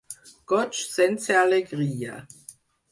Goig 0.51 0.79
sense 0.95 1.39
alegria. 1.45 2.21